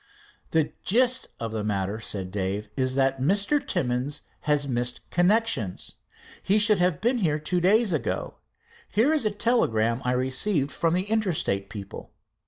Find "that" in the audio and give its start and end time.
2.95-3.19